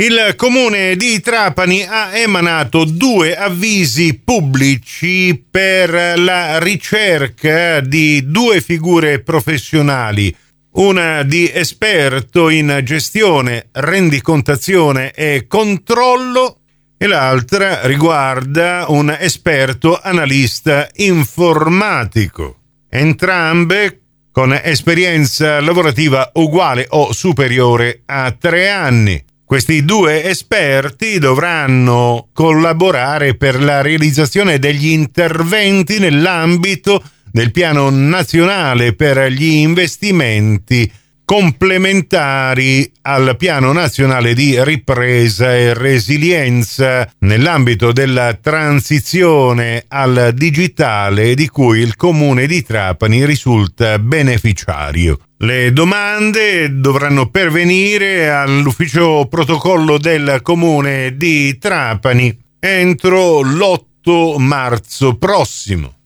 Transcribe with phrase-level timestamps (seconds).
[0.00, 9.18] Il comune di Trapani ha emanato due avvisi pubblici per la ricerca di due figure
[9.18, 10.32] professionali,
[10.74, 16.60] una di esperto in gestione, rendicontazione e controllo
[16.96, 22.60] e l'altra riguarda un esperto analista informatico.
[22.88, 29.26] Entrambe con esperienza lavorativa uguale o superiore a tre anni.
[29.48, 39.32] Questi due esperti dovranno collaborare per la realizzazione degli interventi nell'ambito del piano nazionale per
[39.32, 40.92] gli investimenti
[41.28, 51.80] complementari al piano nazionale di ripresa e resilienza nell'ambito della transizione al digitale di cui
[51.80, 55.18] il comune di Trapani risulta beneficiario.
[55.36, 65.97] Le domande dovranno pervenire all'ufficio protocollo del comune di Trapani entro l'8 marzo prossimo.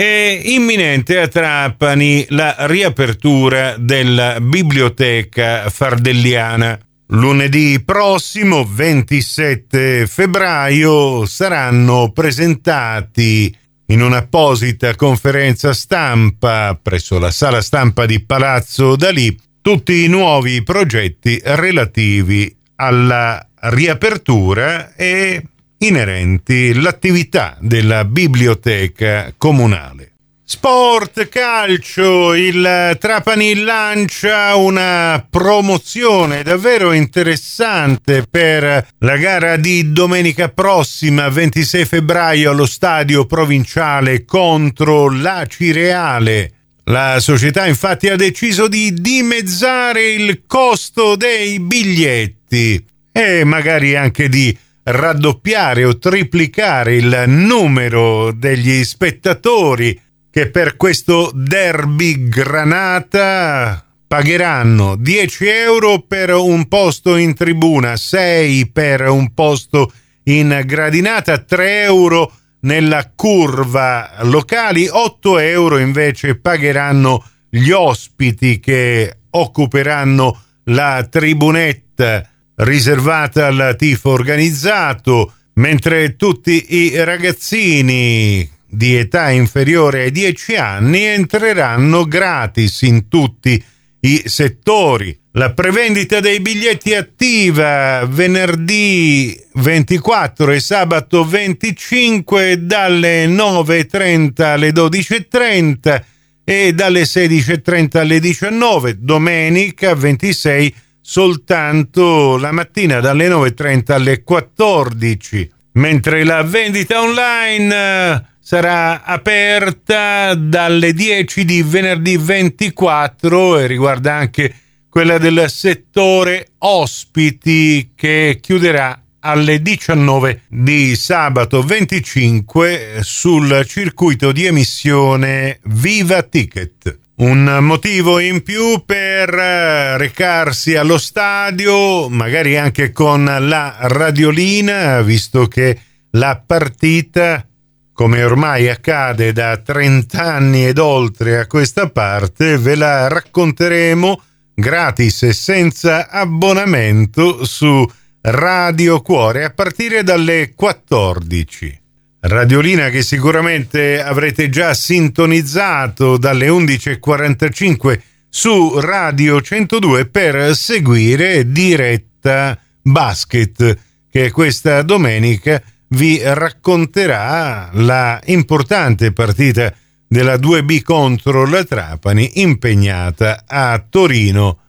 [0.00, 6.78] È imminente a Trapani la riapertura della biblioteca fardelliana.
[7.08, 13.54] Lunedì prossimo, 27 febbraio, saranno presentati
[13.88, 21.38] in un'apposita conferenza stampa presso la sala stampa di Palazzo Dalì tutti i nuovi progetti
[21.44, 25.42] relativi alla riapertura e
[25.82, 30.12] inerenti all'attività della biblioteca comunale.
[30.50, 41.28] Sport, calcio, il Trapani lancia una promozione davvero interessante per la gara di domenica prossima,
[41.28, 46.50] 26 febbraio, allo stadio provinciale contro la Cireale.
[46.84, 54.58] La società infatti ha deciso di dimezzare il costo dei biglietti e magari anche di
[54.90, 59.98] raddoppiare o triplicare il numero degli spettatori
[60.30, 69.08] che per questo derby granata pagheranno 10 euro per un posto in tribuna, 6 per
[69.08, 69.92] un posto
[70.24, 80.42] in gradinata, 3 euro nella curva locali, 8 euro invece pagheranno gli ospiti che occuperanno
[80.64, 82.29] la tribunetta
[82.60, 92.04] riservata al tifo organizzato, mentre tutti i ragazzini di età inferiore ai 10 anni entreranno
[92.04, 93.62] gratis in tutti
[94.00, 95.18] i settori.
[95.32, 106.02] La prevendita dei biglietti attiva venerdì 24 e sabato 25 dalle 9.30 alle 12.30
[106.42, 110.74] e dalle 16.30 alle 19, domenica 26
[111.10, 120.92] soltanto la mattina dalle 9.30 alle 14, mentre la vendita online eh, sarà aperta dalle
[120.92, 124.54] 10 di venerdì 24 e riguarda anche
[124.88, 135.58] quella del settore ospiti che chiuderà alle 19 di sabato 25 sul circuito di emissione
[135.64, 136.98] Viva Ticket.
[137.20, 145.46] Un motivo in più per eh, recarsi allo stadio, magari anche con la radiolina, visto
[145.46, 145.78] che
[146.12, 147.46] la partita,
[147.92, 154.22] come ormai accade da 30 anni ed oltre a questa parte, ve la racconteremo
[154.54, 157.86] gratis e senza abbonamento su
[158.22, 161.79] Radio Cuore a partire dalle 14.
[162.22, 173.78] Radiolina che sicuramente avrete già sintonizzato dalle 11.45 su Radio 102 per seguire diretta basket
[174.10, 179.72] che questa domenica vi racconterà la importante partita
[180.06, 184.60] della 2B contro la Trapani impegnata a Torino